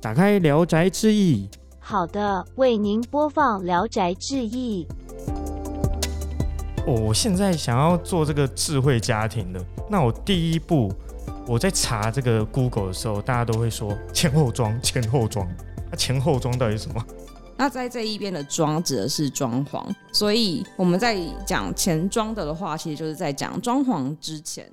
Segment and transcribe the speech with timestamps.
[0.00, 1.48] 打开《聊斋志异》。
[1.80, 4.86] 好的，为您播放《聊斋志异》。
[6.86, 10.92] 我现在想要做这个智慧家庭的，那我第一步，
[11.46, 15.48] 我在查这个 Google 的时候，大家都会说前后装，前后装。
[15.90, 17.04] 那前后装到底是什么？
[17.56, 19.82] 那在这一边的装指的是装潢，
[20.12, 21.16] 所以我们在
[21.46, 24.70] 讲前装的的话，其实就是在讲装潢之前。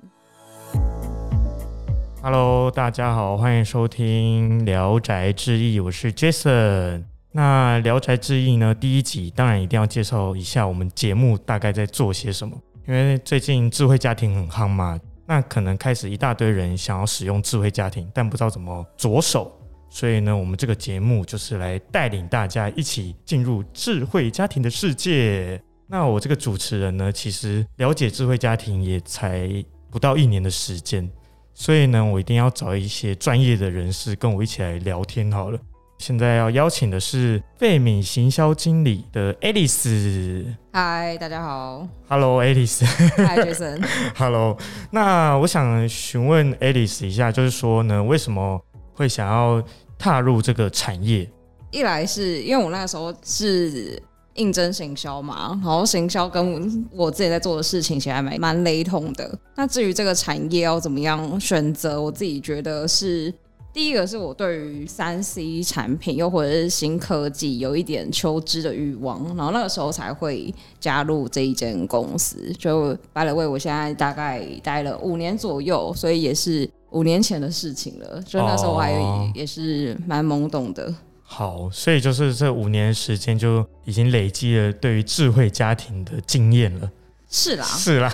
[2.26, 7.04] Hello，大家好，欢迎收听《聊斋志异》，我是 Jason。
[7.32, 12.56] 那《聊斋志异》呢，第一集当然一定要介绍一下我们节目大概在做些什么，
[12.88, 19.52] 因为最近智慧家庭很夯嘛，那可能开始一大堆人想要使用智慧家庭，但不知道怎么着手，
[19.90, 25.60] 所以呢，我们这个节目就是来带领大家一起进入智慧家庭的世界。
[25.86, 29.46] 那我这个主持人呢，其实了解智慧家庭也才
[29.90, 31.06] 不到一年的时间。
[31.54, 35.58] 所以呢，我一定要找一些专业的人士跟我一起来聊天好了。
[35.98, 40.44] 现在要邀请的是费米行销经理的 Alice。
[40.72, 41.86] 嗨，大家好。
[42.08, 42.84] Hello，Alice。
[43.16, 43.80] 嗨，Jason。
[44.18, 44.58] Hello。
[44.90, 48.60] 那我想询问 Alice 一下，就是说呢，为什么
[48.92, 49.62] 会想要
[49.96, 51.30] 踏入这个产业？
[51.70, 54.02] 一来是因为我那个时候是
[54.34, 59.38] 应征行销嘛，然后行销跟我自己在做的事情其实还蛮蛮雷同的。
[59.56, 63.32] 那至于这个产业要怎么样选择，我自己觉得是
[63.72, 72.52] 第一个是我对于三 C 产品又或者是新科技有一点求知的欲望，然后那个时候才会加入这一间公司。
[72.58, 78.22] 就白了为我现在大概待了五年左右，所以也是五年前的事情了。
[78.22, 80.92] 所以那时候我还哦也是蛮懵懂的。
[81.36, 86.88] 好，所以就是这五年时间就已经累积了对于智慧家庭的经验了。
[87.36, 88.08] 是啦，是啦，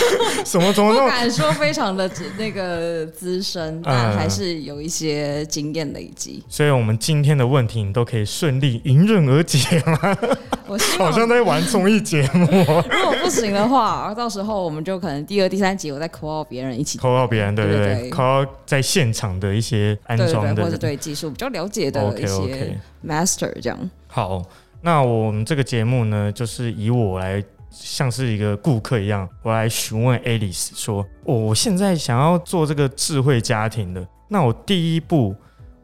[0.44, 6.44] 什么怎么不敢说非常的那个资深， 但还是有一些经验累积。
[6.46, 9.98] 所以我们今天的问题你都可以顺利迎刃而解吗？
[10.68, 16.98] 我希好像在玩综艺节目、哦，如果不行的话，到时候我们就可能第二、第三集我再 call 别人一起。
[16.98, 17.78] call 别人，对不对？
[17.86, 20.76] 对，call 在现场的一些安对对对，或者。
[20.76, 23.90] 对技术比较了解的一些 master 这样。
[24.06, 24.42] 好，
[24.82, 27.42] 那我们这个节目呢，就是以我来
[27.78, 35.34] 像是一个顾客一样，我来询问 Alice 说，哦我现在想要做这个智慧家庭的，那我第一步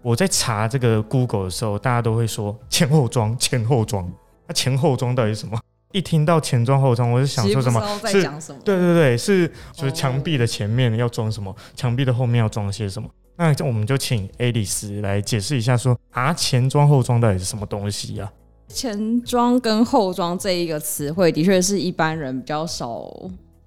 [0.01, 4.11] 我在查这个 Google 的时候，大家都会说前后装，前后装。
[4.49, 5.57] 那前后装到底是什么？
[5.93, 8.23] 一听到前装后装，我就想说什么是。
[8.65, 13.09] 对对对，是就是哦墙壁的前面要装什么，墙壁的后面要装些什么。
[13.37, 18.31] 那我们就请 Alice 来解释一下说啊，前装后装到底是什么东西呀、
[18.73, 23.09] 前装跟后装这一个词汇，的确是一般人比较少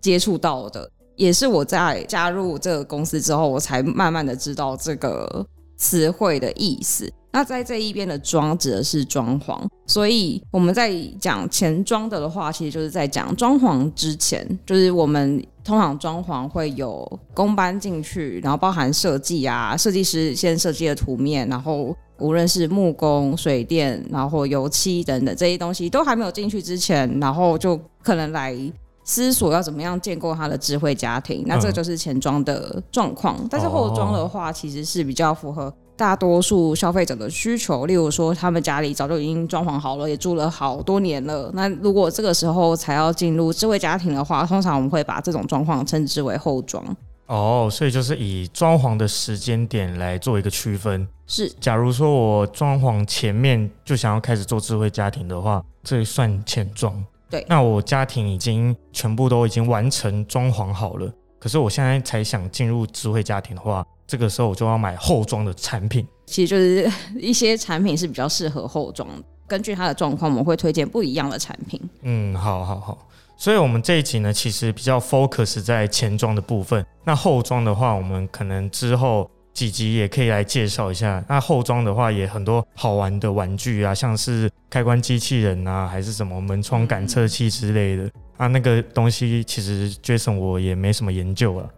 [0.02, 5.46] 接触到的，也是我在加入这个公司之后，我才慢慢的知道这个
[5.78, 7.12] 词汇的意思。
[7.36, 28.56] 那在这一边的装指的是装潢，所以我们在讲前装的的话，其实就是在讲装潢之前，就是我们通常装潢会有工班进去，然后包含设计啊，设计师先设计的图面，然后无论是木工、水电，然后油漆等等这些东西都还没有进去之前，然后就可能来
[29.04, 31.44] 思索要怎么样建构他的智慧家庭。
[31.46, 35.74] 那这就是前装的状况，但是后装的话，其实是比较符合。
[35.98, 41.50] 大多数消费者的需求，例如说他们家里早就已经装潢好了，也住了好多年了。
[41.54, 46.84] 那如果这个时候才要进入智慧家庭的话，通常我们会把这种状况称之为后装。
[47.28, 51.08] 哦，所以就是以装潢的时间点来做一个区分。
[51.26, 57.04] 是假如说我装潢前面就想要开始做智慧家庭的话，这算前装。
[57.28, 66.06] 对那我家庭已经全部都已经完成装潢好了，可是我现在才想进入智慧家庭的话，这个时候我就要买后装的产品。
[66.26, 69.08] 其实就是一些产品是比较适合后装，
[69.48, 71.80] 根据它的状况，我们会推荐不一样的产品。
[72.02, 73.08] 嗯，好好好。
[73.38, 76.86] 所以，我们这一集呢，其实比较 focus 在前装的部分。
[77.04, 81.22] 那后装的话，我们可能之后几集也可以来介绍一下。
[81.28, 88.48] 那后装的话，也很多好玩的玩具啊，像是开关机器人啊，还是什么门窗感测器之类的啊。
[88.48, 91.70] 那个东西其实 Jason 我也没什么研究啊，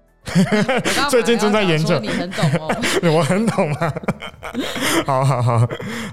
[1.09, 2.75] 最近正在研究你很懂哦。
[3.15, 3.93] 我很懂 吗？
[5.05, 5.67] 好好好，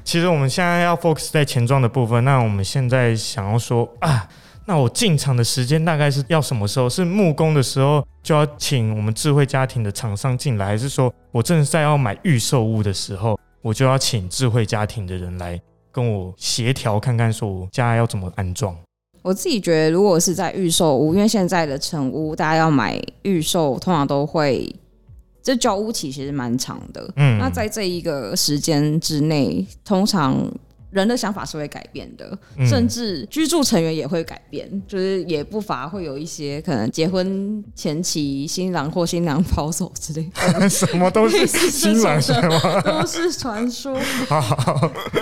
[0.04, 2.24] 其实我们现在要 focus 在前装的部分。
[2.24, 4.28] 那我们现在想要说啊，
[4.66, 6.88] 那我进场的时间大概是要什么时候？
[6.88, 15.60] 是木工的时候就要请我们智慧家庭的厂商进来，还是说我正在要买预售屋的时候，我就要请智慧家庭的人来
[15.92, 18.76] 跟我协调看看，说我家要怎么安装？
[19.24, 24.70] 我自己觉得，如果是在预售屋，因为现在的成屋大家要买预售，通常都会
[25.42, 27.10] 这交屋期其实蛮长的。
[27.16, 30.46] 嗯，那在这一个时间之内，通常
[30.94, 40.30] 人的想法是会改变的，嗯甚至居住成员也会改变，就是也不乏会有一些可能结婚前期新郎或新娘跑走之类
[40.60, 42.80] 的， 什么都是 新郎种的是吗？
[42.82, 43.94] 都是传说。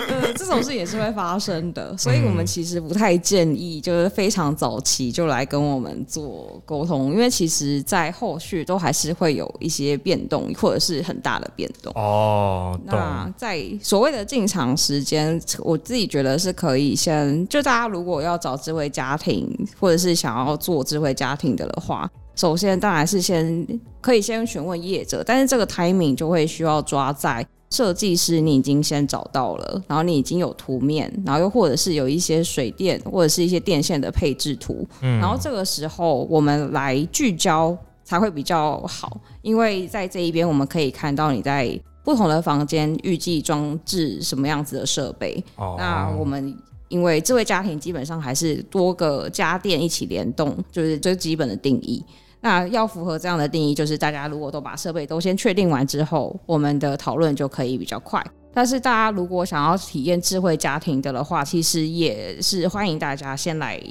[0.09, 11.91] 呃，这种事也是会发生的，所以我们其实不太建议，就是非常早期就来跟我们做沟通，因为其实在后续都还是会有一些变动，或者是很大的变动。
[11.95, 19.49] 哦，那在所谓的进场时间，我自己觉得是可以先，就大家如果要找智慧家庭，
[19.79, 23.65] 或者是想要做智慧家庭的的话，首先当然是先
[24.01, 35.19] 可以先询问业者，但是这个 timing 就会需要抓在设计师你已经先找到了，然后你已经有图面，然后又或者是有一些水电或者是一些电线的配置图，嗯。
[35.19, 45.43] 然后这个时候我们来聚焦才会比较好，因为在这一边我们可以看到你在不同的房间预计装置什么样子的设备。
[45.55, 46.55] 哦，那我们
[46.89, 52.03] 因为智慧家庭基本上还是多个家电一起联动，就是最基本的定义。
[52.41, 58.21] 那要符合这样的定义，就是大家如果都把设备都先确定完之后，我们的讨论就可以比较快。
[58.53, 63.81] 但是大家如果想要体验智慧家庭的的话，其实也是欢迎大家先来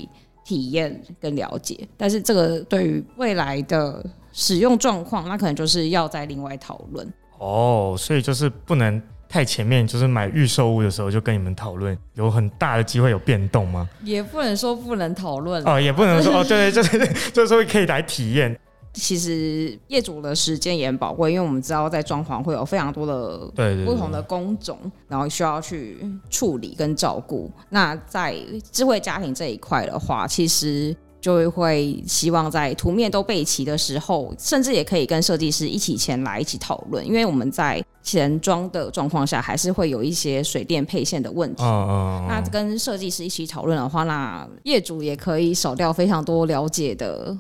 [0.45, 1.89] 体验跟了解。
[1.97, 7.11] 但是这个对于未来的使用状况，那可能就是要再另外讨论。
[7.43, 13.89] 哦，所以就是不能太前面，就是买预售屋的时候就跟你们讨论，有很大的机会有变动吗？
[14.05, 18.57] 也不能说不能讨论哦，也不能说哦，对对，就是就是说可以来体验，
[18.93, 24.79] 其实业主的时间也很宝贵，因为我们知道在装潢会有非常多的对对对不同的工种，
[25.09, 25.99] 然后需要去
[26.29, 27.51] 处理跟照顾。
[27.71, 28.37] 那在
[28.71, 41.63] 智慧家庭这一块的话，其实就会希望在图面都备齐的时候，甚至也可以跟设计师一起前来一起讨论，因为我们在前装的状况下，还是会有一些水电配线的问题。
[41.63, 47.39] 嗯嗯，那跟设计师一起讨论的话，那业主也可以少掉非常多了解的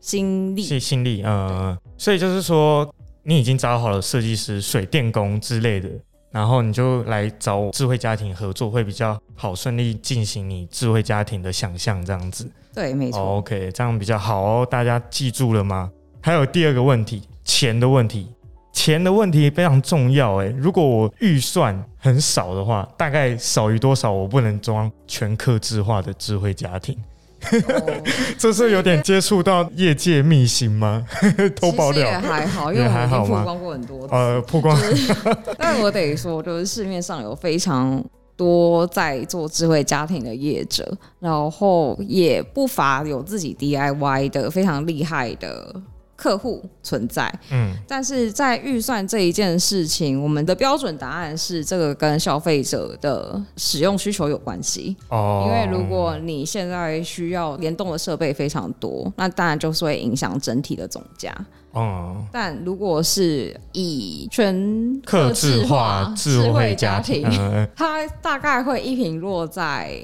[0.00, 0.62] 心力。
[0.62, 2.88] 是心力，嗯，所以就是说
[3.24, 5.88] 你已经找好了设计师、水电工之类的，
[6.30, 12.48] 然后你就来找智慧家庭合作，会比较好顺利进行你智慧家庭的想象，这样子。
[12.74, 13.20] 对，没错。
[13.20, 15.90] 哦 OK，这样比较好哦，大家记住了吗？
[16.20, 18.28] 还有第二个问题，钱的问题。
[18.72, 26.98] 钱的问题非常重要哎，如果我预算很少的话，大概少于多少我不能装全客制化的智慧家庭？
[27.68, 28.02] 哦
[28.36, 31.06] 这是有点接触到业界秘辛吗？
[31.54, 32.20] 偷爆料？
[32.20, 34.14] 还好，因为也我们已经还好吗曝光过很多次。
[34.14, 35.14] 呃，曝光就是，
[35.56, 38.02] 但我得说，就是市面上有非常
[38.36, 45.74] 多在做智慧家庭的业者，然后也不乏有自己 DIY 的非常厉害的
[46.16, 47.32] 客户存在。
[47.50, 54.96] 嗯，但是在预算这一件事情，我们的标准答案是这个跟消费者的使用需求有关系。
[55.08, 61.34] 哦，因为如果你现在需要联动的设备非常多，那当然就是会影响整体的总价。
[61.76, 70.00] 嗯，但如果是以全客制化智慧慧家庭，嗯 它大概会一平落在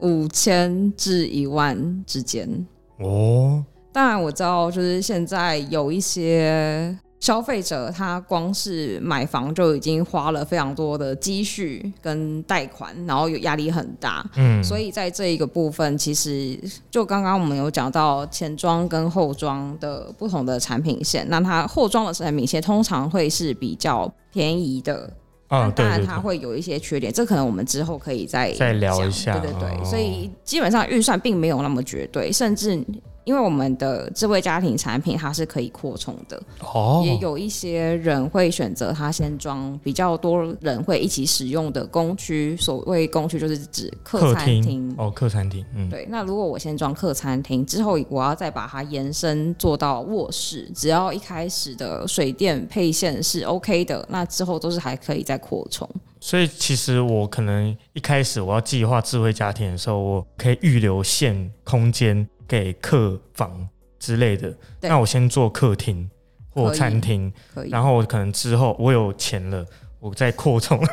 [0.00, 2.66] 五千至一万之间。
[2.98, 14.24] 哦，当然我知道，就是现在有一些消费者，他光是买房就已经花了非常多的积蓄跟贷款，然后有压力很大。
[14.36, 16.58] 嗯，所以在这一个部分，其实
[16.90, 25.08] 就刚刚我们有讲到前装跟后装的不同的产品线，那它后装的产品线通常会是比较便宜的。
[25.48, 32.82] 啊，对当然它会有一些缺点，这可能我们之后可以再再聊一下对对对，哦所以基本上预算并没有那么绝对，甚至
[33.24, 44.94] 因为我们的智慧家庭产品它是可以扩充的，哦，也有一些人会选择它先装比较多人会一起使用的工区，所谓工区就是指客客餐厅厅。
[44.98, 55.88] 哦，客餐厅，嗯，对，那如果我先装客餐厅，之后我要再把它延伸做到卧室，只要一开始的水电配线是 OK 的，那之后都是还可以再扩充。
[56.20, 63.68] 所以其实我可能一开始我要计划智慧家庭的时候，我可以预留线空间给客房
[63.98, 64.52] 之类的。
[64.80, 66.08] 那我先做客厅
[66.50, 67.32] 或餐厅，
[67.70, 69.64] 然后我可能之后我有钱了，
[70.00, 70.78] 我再扩充。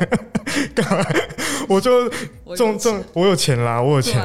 [1.68, 2.08] 我就
[2.56, 4.20] 中中，我有钱啦，我有钱，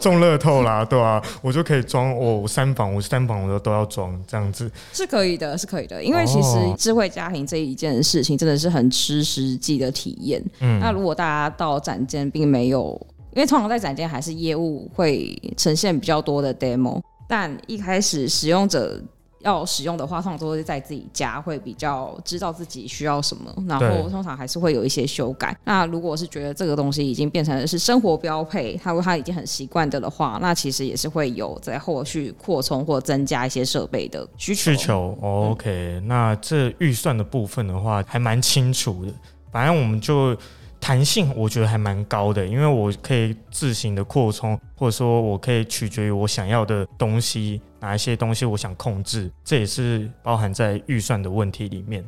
[0.00, 4.70] 中乐透啦，对啊，我就可以装我我三房，我三房我都都要装这样子。
[4.92, 6.74] 是可以的，是可以的，因为其实哦。
[6.78, 10.42] 智慧家庭这一件事情真的是很吃实际的体验。
[10.60, 12.98] 嗯，那如果大家到展间并没有，
[13.36, 18.98] 因为通常在展间还是业务会呈现比较多的 demo，但一开始使用者
[19.40, 25.54] 要使用的话，通常都是在自己家会比较知道自己需要什么，然后通常还是会有一些修改。
[25.64, 34.72] 那如果是觉得这个东西已经变成是生活标配，他他已经很习惯的的话，那其实也是会有在后续扩充或增加一些设备的需求。
[34.72, 39.12] 需求、哦 OK，那这预算的部分的话还蛮清楚的，
[39.52, 40.34] 反正我们就
[40.80, 52.04] 弹性，我觉得还蛮高的，因为我可以自行的扩充，或者说我可以取决于我想要的东西，哪一些东西我想控制，这也是包含在预算的问题里面。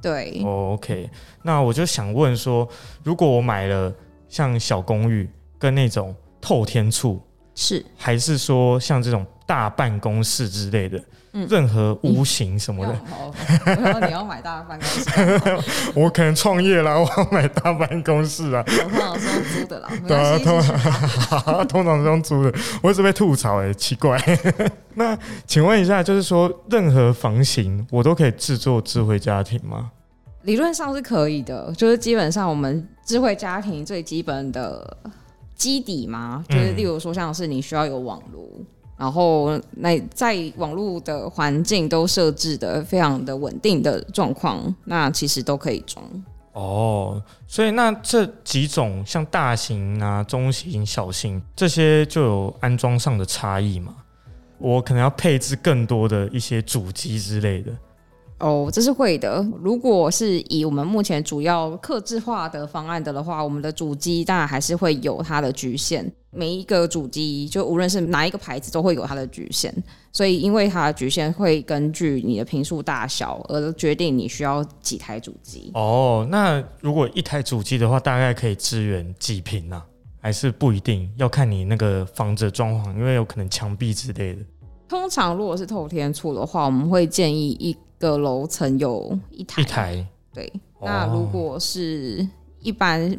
[0.00, 1.08] 对，哦 OK，
[1.42, 2.68] 那我就想问说，
[3.02, 3.92] 如果我买了
[4.28, 5.28] 像小公寓
[5.58, 7.20] 跟那种透天处，
[7.54, 15.10] 是还是说像这种大办公室之类的，嗯任何屋型什么的，你要买大办公室，
[15.98, 20.72] 我可能创业啦，我要买大办公室啊，我通常是用租的啦，没对啊，通继续
[21.30, 24.20] 吧 通常是用租的，我一直被吐槽哎、奇怪。
[24.94, 29.90] 那请问一下，就是说任何房型我都可以制作智慧家庭吗？
[30.42, 34.96] 理论上是可以的，就是基本上我们智慧家庭最基本的
[35.54, 36.76] 基底嘛，就是嗯。
[36.76, 38.46] 例如说像是你需要有网络，
[39.02, 46.04] 然后那在网络的环境都设置的非常的稳定的状况，那其实都可以装。
[46.52, 53.92] 哦，所以那这几种像大型啊、中型、小型这些就有安装上的差异嘛？
[54.58, 57.72] 我可能要配置更多的一些主机之类的。
[58.42, 59.40] 哦，这是会的。
[59.60, 66.12] 如果是以我们目前主要客制化的方案的的话，我们的主机当然还是会有它的局限。
[66.32, 69.72] 每一个主机，就无论是哪一个牌子，都会有它的局限。
[70.12, 75.70] 所以，因为它的局限会根据你的频数大小而决定你需要几台主机。
[75.74, 79.84] 哦，那如果一台主机的话，大概可以支援几平啊？
[80.20, 84.40] 还是不一定要看你那个房子的装潢，因为有可能墙壁之类的。
[84.88, 89.62] 通常如果是透天厝的话，我们会建议一个楼层有一台。
[89.62, 92.26] 一台对，哦那如果是
[92.58, 93.16] 一般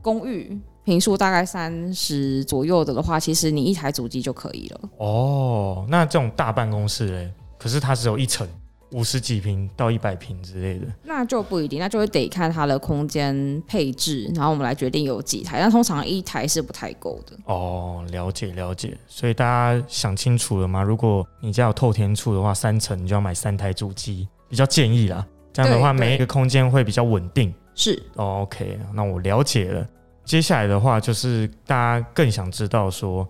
[0.00, 4.80] 公寓平数大概三十左右的的话，其实你一台主机就可以了。
[4.98, 8.46] 哦，那这种大办公室嘞，可是它只有一层，
[8.92, 10.86] 五十几平到一百平之类的。
[11.02, 15.58] 那就不一定，那就会得看它的空间配置，然后我们来决定有几台。
[15.60, 17.36] 但通常一台是不太够的。
[17.46, 18.96] 哦，了解了解。
[19.06, 20.82] 所以大家想清楚了吗？
[20.82, 25.26] 如果你家有透天处的话，三层你就要买三台主机，比较建议啦。
[25.52, 27.52] 这样的话，每一个空间会比较稳定。
[27.74, 29.86] 是，哦 OK，那我了解了。
[30.24, 33.26] 接下来的话，就是大家更想知道说，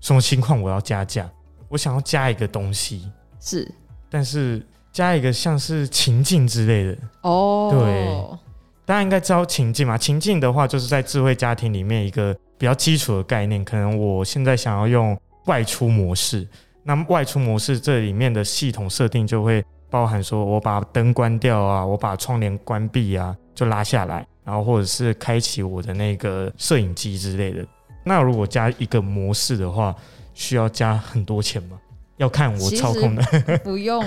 [0.00, 1.30] 什么情况我要加价？
[1.68, 3.68] 我想要加一个东西，是
[4.08, 4.64] 但是
[4.94, 6.96] 加一个像是情境之类的。
[7.22, 8.38] 哦，对
[8.86, 9.98] 大家应该知道情境嘛？
[9.98, 13.64] 情境的话，就是在智慧家庭里面一个比较基础的概念。
[13.64, 16.46] 可能我现在想要用外出模式，
[16.84, 27.66] 那么外出模式这里面的系统设定就会包含说，我把灯关掉啊，我把窗帘关闭啊，就拉下来，然后或者是开启我的那个摄影机之类的。
[28.04, 29.92] 那如果加一个模式的话，
[30.34, 31.80] 需要加很多钱吗？
[32.16, 33.22] 要看我操控的。
[33.64, 34.04] 不用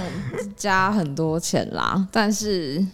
[0.55, 2.07] 加很多钱啦。
[2.11, 2.85] 但是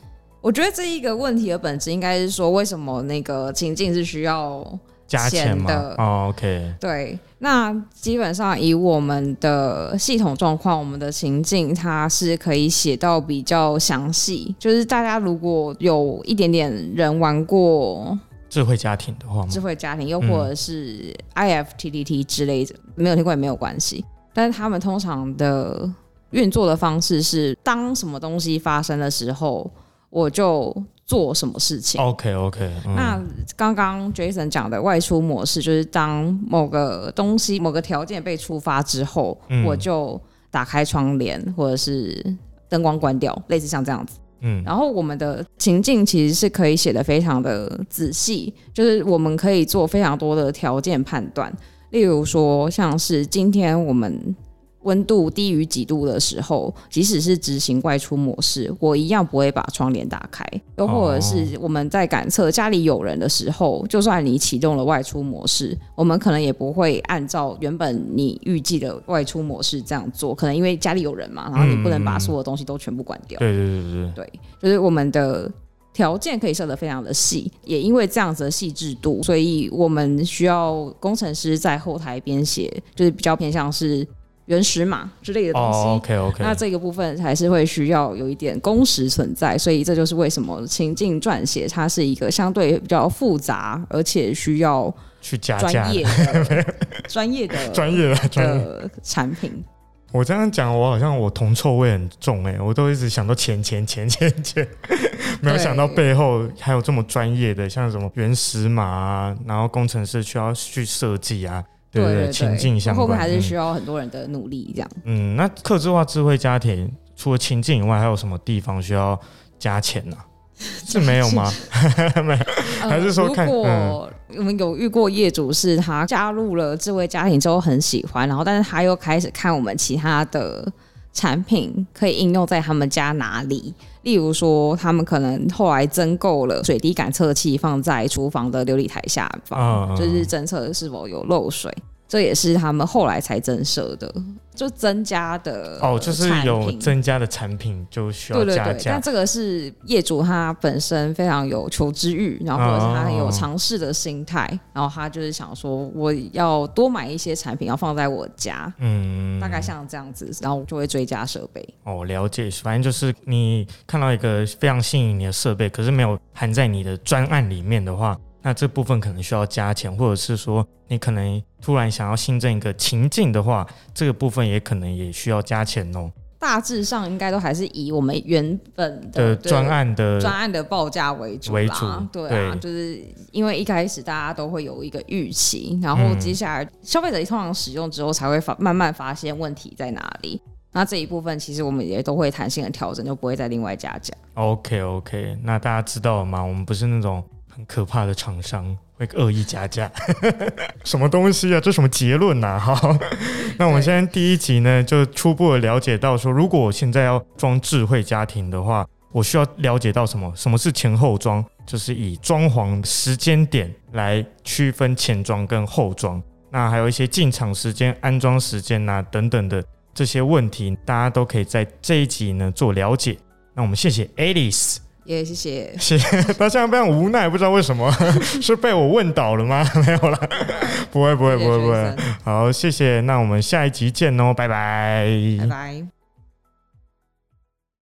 [0.41, 4.65] 我觉得这一个问题的本质应该是说，为什么那个情境是需要
[5.07, 5.95] 加钱的？
[5.97, 14.55] 哦，OK，对，那基本上以我们的系统状况，我们的情境它是可以写到比较详细。
[14.57, 18.17] 就是大家如果有一点点人玩过
[18.49, 19.59] 智慧家庭的话智？
[19.59, 24.03] 慧家庭，又或者是 IFTTT 之类的，没有听过也没有关系。
[24.33, 25.89] 但是他们通常的
[26.31, 29.69] 运作的方式是，当什么东西发生的时候，
[30.09, 30.75] 我就
[31.05, 32.01] 做什么事情。
[32.01, 33.21] OK OK，、嗯、那
[33.55, 42.23] 刚刚 Jason 讲的外出模式，就是当某个东西、某个条件被触发之后，嗯我就打开窗帘，或者是
[42.69, 44.17] 灯光关掉，类似像这样子。
[44.45, 51.53] 嗯然后我们的情境其实是可以写的非常的仔细，就是我们可以做非常多的条件判断，
[51.93, 54.35] 例如说像是今天我们
[54.81, 60.43] 温度低于几度的时候，即使是执行外出模式，我一样不会把窗帘打开。
[60.77, 73.39] 又或者是我们在感测家里有人的时候，就算你启动了外出模式，我们可能也不会按照原本你预计的外出模式这样做，可能因为家里有人嘛，然后你不能把所有东西都全部关掉。
[73.39, 75.49] 对对对对对，对，就是我们的
[75.93, 84.05] 条件可以设得非常的细，也因为这样子的细致度，所以我们需要工程师在后台编写，就是比较偏向是
[84.45, 85.77] 原始码之类的东西。
[85.77, 96.05] 哦，OK OK，那这个部分还是会需要有一点工时存在，所以这就是为什么情境撰写它是一个相对比较复杂，而且需要去加价专业
[97.07, 98.65] 专业的专业的专业。
[98.65, 99.63] 的产品。
[100.13, 104.67] 我这样讲，我好像我铜臭味很重哎、我都一直想到钱钱钱钱钱，
[105.41, 112.31] 没有想到背后还有这么专业的，像什么原始码啊，然后工程师需要去设计啊，对不对？
[112.31, 114.89] 情境相关，后面还是需要要很多人的努力，这样。
[115.05, 119.19] 嗯，那客制化智慧家庭除了情境以外，还有什么地方需要
[119.57, 120.15] 加钱呢、
[120.87, 121.51] 是没有吗？
[122.23, 130.65] 没有还是说如果我们有遇过业主是他加入了智慧家庭之后很喜欢，然后但是他又开始看我们其他的
[131.11, 133.73] 产品可以应用在他们家哪里。
[134.03, 141.73] 例如说，他们可能后来增购了水滴感测器，放在厨房的琉璃台下方，嗯就是侦测是否有漏水。
[142.13, 144.13] 这也是他们后来才增设的，
[144.53, 149.01] 就增加的哦，就是有增加的产品就需要对对对，加价但。
[149.01, 161.67] 这个是业主他本身非常有求知欲，然后或者是他很有尝试的心态，然后他就是想说我要多买一些产品要放在我家，嗯，大概像这样子，然后就会追加设备。
[161.83, 176.11] 哦，了解，反正就是你看到一个非常吸引你的设备，可是没有含在你的专案里面的话，那这部分可能需要加钱，或者是说你可能突然想要新增一个情境的话，这个部分也可能也需要加钱哦。
[176.37, 190.41] 大致上应该都还是以我们原本的的专案的专案的报价为主啦为主对啊，对就是因为一开始大家都会有一个预期，然后嗯接下来消费者通常使用之后才会发慢慢发现问题在哪里。
[190.73, 194.13] 那这一部分其实我们也都会弹性的调整，就不会再另外加价。
[194.33, 196.43] OK OK，那大家知道了吗？
[196.43, 197.23] 我们不是那种
[197.55, 199.91] 很可怕的厂商，会恶意加价。
[200.83, 201.61] 什么东西啊？
[201.61, 202.97] 这什么结论呐、好，
[203.59, 210.33] 那我们现在第一集呢，就初步的了解到说，如果我现在要装智慧家庭的话，我需要了解到什么？
[210.35, 211.45] 什么是前后装？
[211.65, 216.21] 就是以装潢时间点来区分前装跟后装。
[216.49, 223.17] 那还有一些进场时间、安装时间呐、等等的这些问题，大家都可以在这一集呢做了解。
[223.53, 224.77] 那我们谢谢 Alice。
[225.05, 225.73] 也谢谢。
[225.79, 227.91] 谢谢，他现在非常无奈，不知道为什么，
[228.41, 229.63] 是被我问倒了吗？
[229.85, 230.19] 没有啦，
[230.91, 231.95] 不会，不会，不会，不会。
[232.23, 235.07] 好，谢谢，那我们下一集见哦，拜拜
[235.39, 236.02] 拜拜。